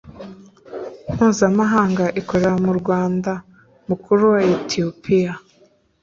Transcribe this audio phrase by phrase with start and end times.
[1.13, 2.97] mpuzamahanga ikorera mu murwa
[3.89, 5.33] mukuru wa etiyopiya.